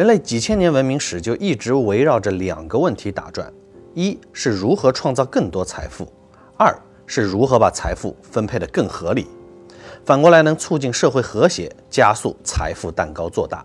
[0.00, 3.52] 人类几千年文明史就一直围绕着两个问题打转：
[3.92, 6.10] 一是如何创造更多财富，
[6.56, 9.26] 二是如何把财富分配得更合理。
[10.02, 13.62] 反过来能促进社会和谐，加速财富蛋糕做大。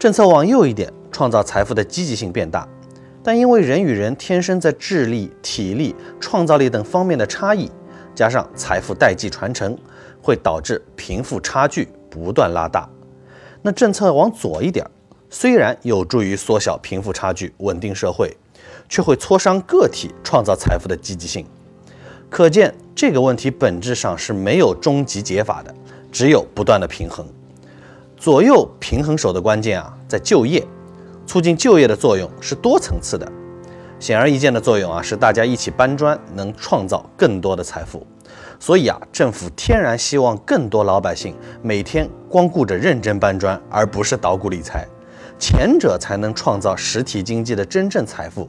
[0.00, 2.68] 政策往右一点，创造财富的积极性变大，
[3.22, 7.70] 但因为人与人天生在智力、体力、创造力等方面的差异，
[8.16, 9.78] 加上财富代际传承，
[10.20, 12.90] 会导致贫富差距不断拉大。
[13.62, 14.84] 那政策往左一点，
[15.38, 18.34] 虽然有助于缩小贫富差距、稳定社会，
[18.88, 21.44] 却会挫伤个体创造财富的积极性。
[22.30, 25.74] 可见这个问题本质上是没有终极解法的，
[26.10, 27.26] 只有不断的平衡。
[28.16, 30.66] 左右平衡手的关键啊，在就业，
[31.26, 33.30] 促进就业的作用是多层次的。
[34.00, 38.06] 显而易见的作用啊，是大家一起搬砖能创造更多的财富。
[38.58, 44.88] 所以啊，政府天然希望更多老百姓每天光顾着认真搬砖，而不是捣鼓理财，
[45.38, 48.48] 前者才能创造实体经济的真正财富。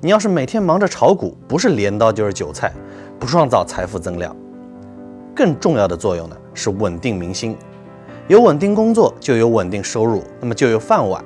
[0.00, 2.72] 你要是每天忙着炒股，不是镰刀就是韭菜，
[3.18, 4.34] 不创造财富增量。
[5.34, 7.56] 更重要的作用呢，是稳定民心。
[8.26, 11.22] 有稳定工作，就有稳定收入，那么就有饭碗，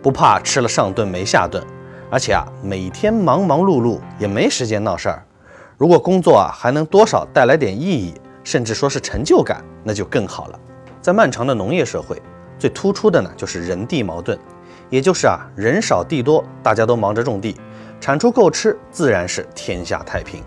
[0.00, 1.62] 不怕吃了上顿没下顿。
[2.10, 5.22] 而且啊，每天忙忙碌碌也没时间闹事儿。
[5.76, 10.58] 如果工作啊还能多少带来点意义，甚至说是成就感，那就更好了。
[11.00, 12.20] 在漫长的农业社会，
[12.60, 14.38] 最突出的呢就是人地矛盾，
[14.90, 17.56] 也就是啊人少地多，大家都忙着种地，
[18.00, 20.42] 产出够吃，自然是天下太平。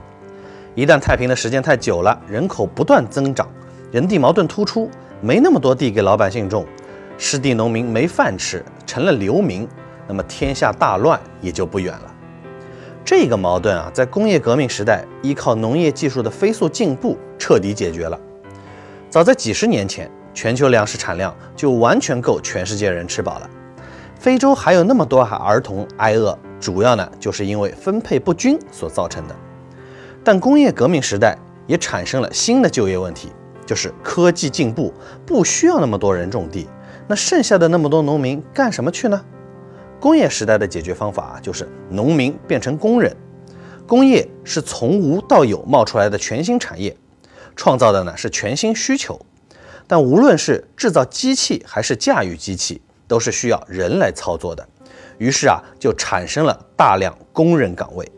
[0.75, 3.49] 一旦太平的时间太久了，人口不断增长，
[3.91, 4.89] 人地矛盾突出。
[5.21, 6.65] 没那么多地给老百姓种，
[7.17, 9.65] 失地农民没饭吃，成了流民，
[10.07, 12.13] 那么天下大乱也就不远了。
[13.05, 18.19] 这个矛盾啊，在工业革命时代，依靠农业技术的飞速进步，彻底解决了。
[19.09, 23.49] 早在几十年前，全球粮食产量就完全够全世界人吃饱了。
[24.19, 29.35] 非洲还有那么多儿童挨饿，主要呢就是因为分配不均所造成的。
[30.23, 33.31] 但工业革命时代也产生了新的就业问题。
[33.65, 34.93] 就是科技进步，
[35.25, 36.67] 不需要那么多人种地，
[37.07, 39.23] 那剩下的那么多农民干什么去呢？
[40.01, 43.15] 工业时代的解决方法就是农民变成工人，
[43.87, 46.93] 工业是从无到有冒出来的全新产业，
[47.55, 49.17] 创造的呢是全新需求。
[49.93, 54.67] 但无论是制造机器还是驾驭机器，都是需要人来操作的，
[55.19, 58.11] 于是啊就产生了大量工人岗位。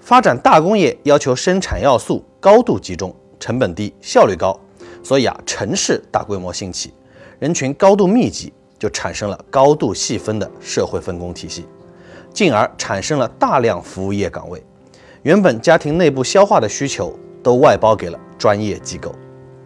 [0.00, 3.10] 发展大工业要求生产要素高度集中。
[3.38, 4.54] 成本低，效率高，
[5.02, 6.92] 所以啊，城市大规模兴起，
[7.38, 11.64] 人群高度密集，就产生了高度细分的社会分工体系，
[12.34, 14.62] 进而产生了大量服务业岗位。
[15.22, 19.14] 原本家庭内部消化的需求，都外包给了专业机构。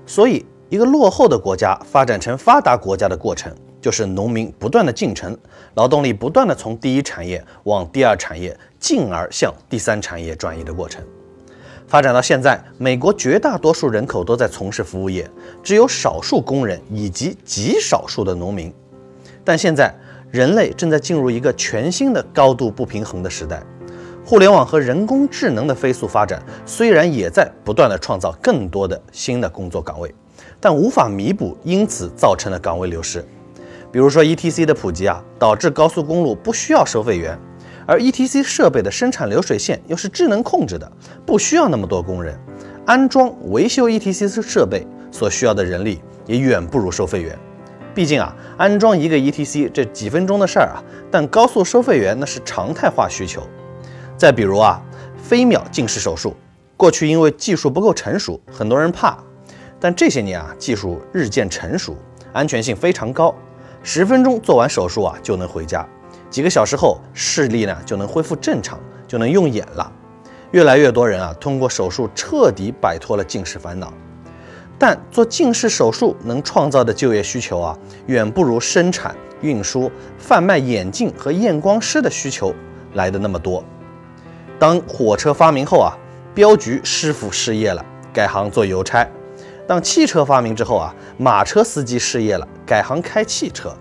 [0.06, 5.36] 所以，一个落后的国家发展成发达国家的过程，就是农民不断的进城，
[5.74, 11.04] 劳动力不断的从第一产业往第二产业，进而向第三产业转移的过程。
[11.86, 15.30] 发展到现在，美国绝大多数人口都在从事服务业，
[15.62, 18.72] 只有少数工人以及极少数的农民。
[19.44, 19.94] 但现在，
[20.30, 23.62] 人类正在进入一个全新的高度不平衡的时代。
[24.24, 30.12] 互联网和人工智能的飞速发展，虽然也在不断的创造更多的新的工作岗位，
[30.64, 33.22] 但无法弥补因此造成的岗位流失。
[33.92, 37.38] 比如说，ETC 的普及啊，导致高速公路不需要收费员。
[37.86, 40.90] 而 ETC 设备的生产流水线又是智能控制的，
[41.26, 42.34] 不需要那么多工人
[42.86, 47.38] 安装维修 ETC 设备所需要的人力也远不如收费员。
[47.94, 53.42] 毕竟啊，安装一个 ETC 这几分钟的事儿啊，但高速收费员那是常态化需求。
[54.16, 54.80] 再比如啊，
[55.22, 56.34] 飞秒近视手术，
[56.74, 59.18] 过去因为技术不够成熟，很多人怕，
[59.80, 61.96] 但这些年啊，技术日渐成熟，
[62.32, 63.34] 安全性非常高，
[63.82, 65.86] 十分钟做完手术啊就能回家。
[66.30, 69.92] 几个小时后，视力呢就能恢复正常，就能用眼了。
[70.52, 73.92] 越来越多人啊，通过手术彻底摆脱了近视烦恼。
[74.76, 82.52] 但做近视手术能创造的就业需求啊，远不如生产、运输、贩卖眼镜和验光师的需求
[82.94, 83.62] 来的那么多。
[84.58, 85.96] 当火车发明后啊，
[86.34, 89.06] 镖局师傅失业了，改行做邮差；
[89.66, 93.74] 当汽车发明之后啊，马车司机失业了，改行开汽车。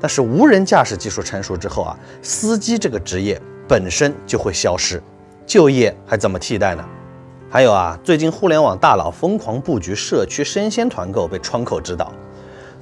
[0.00, 5.02] 但是无人驾驶技术成熟之后啊，司机这个职业本身就会消失，
[5.46, 6.84] 就业还怎么替代呢？
[7.48, 12.12] 还有啊，最近互联网大佬疯狂布局社区生鲜团购被窗口指导，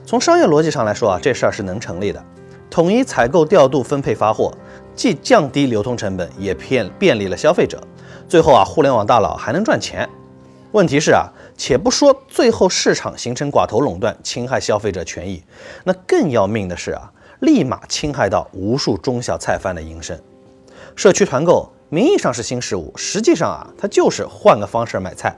[0.04, 2.24] 从商业逻辑上来说啊，这事儿是能成立的。
[2.68, 4.50] 统一采购、调度、分配、发货，
[4.96, 7.78] 既降低流通成本，也便便利了消费者。
[8.26, 10.08] 最后啊，互联网大佬还能赚钱。
[10.72, 15.42] 问题是啊，且不说最后市场形成寡头垄断，侵害消费者权益，
[15.84, 17.12] 那更要命的是啊。
[17.40, 20.18] 立马侵害到无数中小菜贩的营生。
[20.94, 25.36] 社区团购名义上是新事物，实际上啊，它就是换个方式买菜。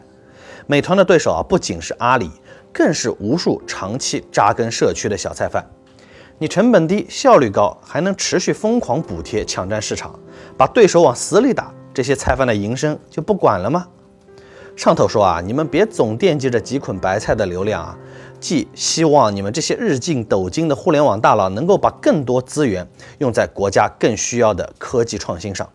[0.67, 2.31] 美团的对手啊，不仅是阿里，
[2.73, 5.65] 更是无数长期扎根社区的小菜贩。
[6.39, 10.17] 你成本低、效率高，还能持续疯狂补贴、抢占市场，
[10.57, 13.89] 把对手往死里打，这些菜贩的营生就不管了吗？
[14.77, 17.97] 上头说啊，你们别总惦记着几捆白菜的流量啊，
[18.41, 22.87] 既希望你们这些日进斗金的互联网大佬能够把更多资源
[23.19, 25.69] 用在国家更需要的科技创新上，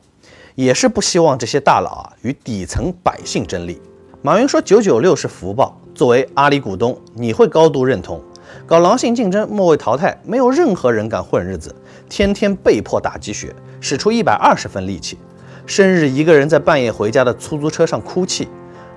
[0.56, 3.82] 也是不希望这些大佬啊与底层百姓争利。
[4.22, 8.22] 马云说：“九九六是福报。”作为阿里股东，你会高度认同。
[8.66, 11.74] 搞狼性竞争，末位淘汰，没有任何人敢混日子，
[12.10, 15.18] 天天被迫打鸡血，使出一百二十分力气，
[15.66, 18.48] 生日一个人在半夜回家的出租车上哭泣，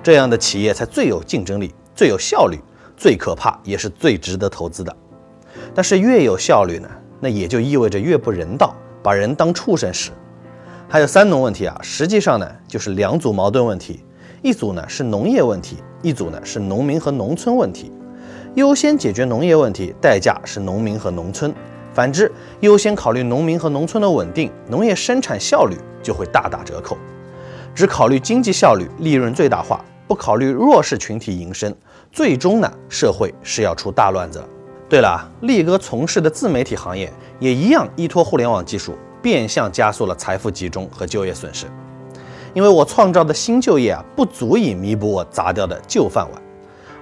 [0.03, 2.59] 这样的企业才最有竞争力、最有效率、
[2.97, 4.95] 最可怕，也是最值得投资的。
[5.75, 6.89] 但是越有效率呢，
[7.21, 10.11] 那也就意味着越不人道，把人当畜生使。
[10.89, 14.05] 还有三农问题啊，实际上呢就是两组矛盾问题。
[14.43, 17.93] 一组呢是农业问题，一组呢是农民和农村问题。
[18.57, 21.53] 优先解决农业问题，代价是农民和农村；
[21.95, 26.99] 反之，优先考虑农民和农村的稳定，农业生产效率就会大打折扣。
[27.75, 29.83] 只考虑经济效率、利润最大化，
[30.13, 31.75] 不考虑弱势群体营生，
[32.13, 34.45] 最终呢，社会是要出大乱子。
[34.87, 37.11] 对了，力哥从事的自媒体行业
[37.41, 41.65] 也一样，依托互联网技术，变相加速了财富集中和就业损失。
[42.53, 46.43] 因为我创造的新就业啊，不足以弥补我砸掉的旧饭碗。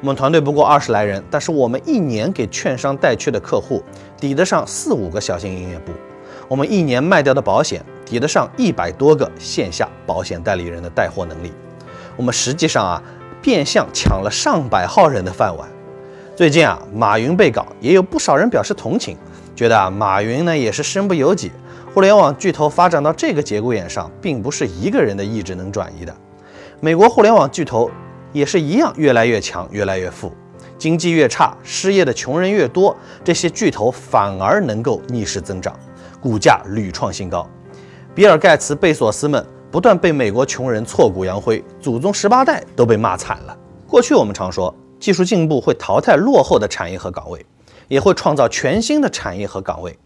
[0.00, 3.82] 我们团队不过二十来人，但是我们一年给券商带去的客户
[4.20, 5.90] 抵得上四五个小型营业部。
[6.46, 11.50] 我们一年卖掉的保险抵得上一百多个线下保险代理人的带货能力。
[12.20, 13.02] 我们实际上啊，
[13.40, 15.66] 变相抢了上百号人的饭碗。
[16.36, 19.16] 最近啊，马云被搞，也有不少人表示同情，
[19.56, 21.50] 觉得啊，马云呢也是身不由己。
[21.94, 26.14] 互联网巨头发展到这个节骨眼上，并不是一个人的意志能转移的。
[26.80, 27.90] 美国互联网巨头
[28.34, 30.30] 也是一样，越来越强，越来越富，
[30.76, 32.94] 经济越差，失业的穷人越多，
[33.24, 35.74] 这些巨头反而能够逆势增长，
[36.20, 37.48] 股价屡创新高。
[38.14, 43.56] 比尔盖茨、贝索斯们不断被美国穷人挫骨扬灰，祖宗十八代都被骂惨了。
[43.86, 47.44] 过去我们常说，技术进步会淘汰落后的产业和岗位，
[47.86, 49.96] 也会创造全新的产业和岗位。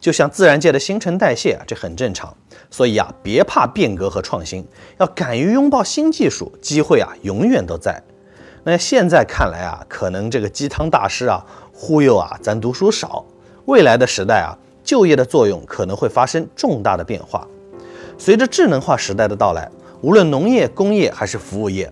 [0.00, 2.34] 就像自然界的新陈代谢啊，这很正常。
[2.70, 4.66] 所以啊，别怕变革和创新，
[4.98, 8.02] 要敢于拥抱新技术，机会啊永远都在。
[8.64, 11.44] 那现在看来啊，可能这个鸡汤大师啊
[11.74, 13.22] 忽悠啊咱读书少。
[13.66, 17.46] 未来的时代啊，就业的作用可能会发生重大的变化。
[18.20, 19.66] 随着智能化时代的到来，
[20.02, 21.90] 无论农业、工业还是服务业，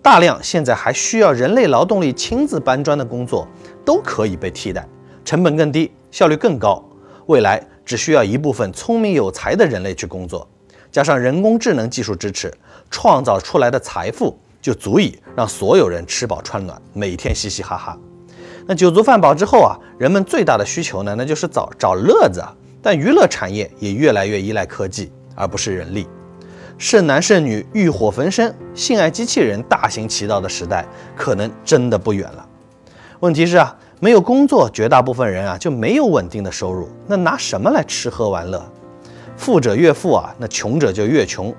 [0.00, 3.44] 大量现在还需要人类劳动力亲自搬砖的工作
[3.84, 4.86] 都可以被替代，
[5.24, 6.80] 成本更低，效率更高。
[7.26, 10.48] 未来只需要一部分聪明有才的人类去工作，
[10.92, 12.54] 加上人工智能技术支持，
[12.88, 17.98] 创造出来的财富就足以让所有人吃饱穿暖，每天嘻嘻哈哈。
[18.64, 22.54] 那酒足饭饱之后啊，人们最大的需求呢，那就是找找乐子啊。
[22.80, 26.06] 但娱乐产业也越来越依赖科技，而不是人力。
[26.76, 30.84] 剩男剩女欲火焚身，性爱机器人大行其道的时代，
[31.16, 32.46] 可能真的不远了。
[33.20, 33.76] 问题是啊。
[34.00, 38.62] 没有工作，绝大部分人啊就没有稳定的收入，那拿什么来吃喝玩乐？
[39.34, 41.54] 富者越富啊，那穷者就越穷。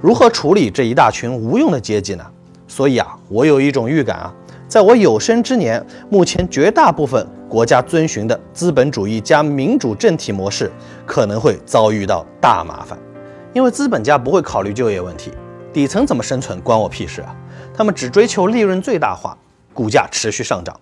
[0.00, 2.24] 如何处理这一大群无用的阶级呢？
[2.66, 4.34] 所以啊，我有一种预感啊，
[4.66, 10.72] 在我有生之年，目前绝大部分国家遵循的资本主义加民主政体模式
[11.04, 12.98] 可能会遭遇到大麻烦，
[13.52, 15.30] 因为资本家不会考虑就业问题，
[15.72, 17.36] 底层怎么生存关我屁事啊？
[17.74, 19.36] 他们只追求利润最大化，
[19.74, 20.74] 股价持续上涨。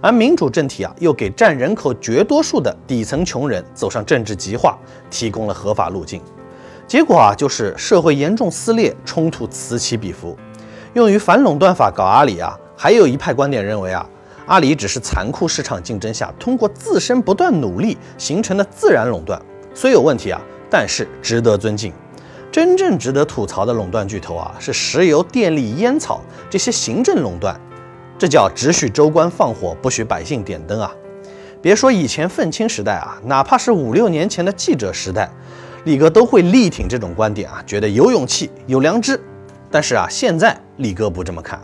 [0.00, 4.78] 而民主政体啊，又给占人口绝多数的底层穷人走上政治极化
[5.10, 6.22] 提供了合法路径，
[6.86, 10.36] 结果啊，就是社会严重撕裂，冲突此起彼伏。
[10.94, 14.08] 用于反垄断法搞阿里啊，还有一派观点认为啊，
[14.46, 19.40] 阿里只是残酷市场竞争下通过自身不断努力形成的自然垄断，
[19.74, 21.92] 虽有问题啊，但是值得尊敬。
[22.50, 27.58] 真正值得吐槽的垄断巨头啊，是石油、电力、烟草这些行政垄断。
[28.18, 30.92] 这叫只许州官放火，不许百姓点灯啊！
[31.60, 35.30] 别说以前愤青时代啊，哪怕是五六年前的记者时代，
[35.84, 39.20] 李哥都会力挺这种观点啊，觉得有勇气、有良知。
[39.70, 41.60] 但是啊，现在李哥不这么看，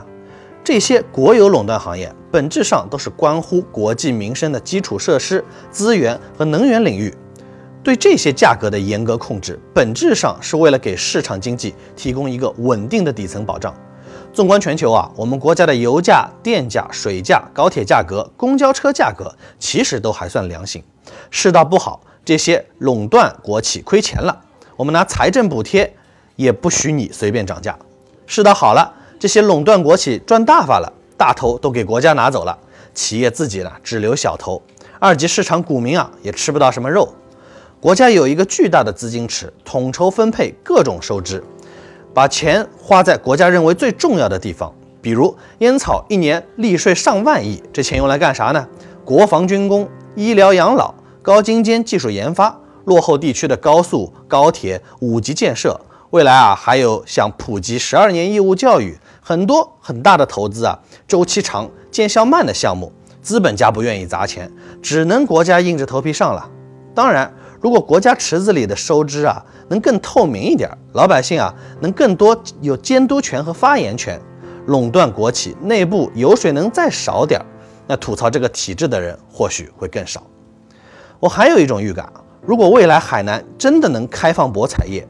[0.63, 7.13] 这些国有垄断行业本质上都是关乎国计民生的基础设施、资源和能源领域，
[7.85, 13.75] 对这些价格的严格控制，本质上是为了给市场经济提供一个稳定的底层保障。
[14.33, 20.83] 纵观全球啊，我们国家的油价、电价、水价、高铁价格、公交车价格其实都还算良心。
[21.31, 24.41] 世道不好，这些垄断国企亏钱了，
[24.77, 25.95] 我们拿财政补贴
[26.37, 27.79] 也不许你随便涨价。
[28.27, 32.59] 世道好了，这些垄断国企赚大发了，大头都给国家拿走了，
[32.95, 34.63] 企业自己呢只留小头，
[34.99, 37.15] 二级市场股民啊也吃不到什么肉。
[37.85, 41.45] 国家有一个巨大的资金池，统筹分配各种收支。
[42.15, 44.73] 把钱花在国家认为最重要的地方，
[45.03, 48.67] 比如烟草一年利税上万亿，这钱用来干啥呢？
[49.05, 64.51] 国防军工、医疗养老、高精尖技术研发、落后地区的高速、高铁、五级建设，未来啊还有像普及十二年义务教育，很多很大的投资啊，周期长、见效慢的项目，资本家不愿意砸钱，
[64.81, 66.49] 只能国家硬着头皮上了。
[66.95, 67.31] 当然。
[67.65, 74.21] 如果国家池子里的收支啊能更透明一点，老百姓啊能更多有监督权和发言权，
[74.67, 77.41] 垄断国企内部油水能再少点，
[77.87, 80.23] 那吐槽这个体制的人或许会更少。
[81.19, 82.07] 我还有一种预感，
[82.43, 85.09] 如果未来海南真的能开放博彩业，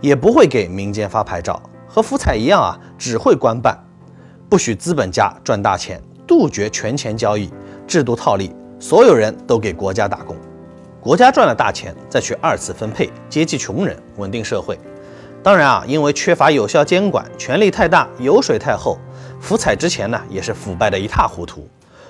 [0.00, 3.76] 也不会给民间发牌照，和福彩一样啊，只会官办，
[4.48, 7.52] 不许资本家赚大钱，杜绝权钱交易，
[7.84, 10.35] 制度套利，所有人都给国家打工。
[11.06, 14.76] 国家赚了大钱，再去二次分配，接济穷人，稳定社会。
[15.40, 18.98] 当然啊，因为缺乏有效监管，权力太大，油水太厚，
[19.40, 21.64] 福彩之前呢也是腐败的一塌糊涂。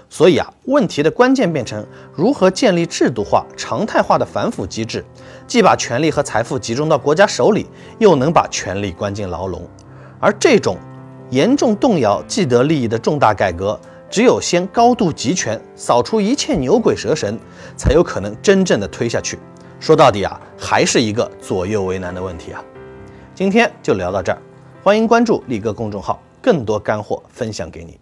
[0.08, 5.04] 所以啊，问题的关键变成如何建立制度化、常态化的反腐机制，
[5.46, 7.66] 既把权力和财富集中到国家手里，
[7.98, 9.60] 又能把权力关进牢笼。
[10.18, 10.78] 而这种
[11.28, 13.78] 严重动摇既得利益的重大改革。
[14.08, 17.38] 只有先高度集权，扫除一切牛鬼蛇神，
[17.76, 19.38] 才有可能真正的推下去。
[19.80, 22.64] 说到底啊，还是一个左右为难的问题啊。
[23.34, 24.38] 今天就聊到这儿，
[24.82, 27.98] 欢迎关注力哥公众号，更多干货分享给你。